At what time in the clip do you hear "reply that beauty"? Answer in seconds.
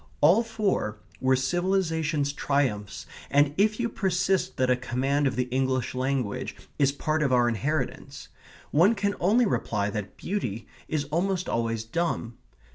9.45-10.65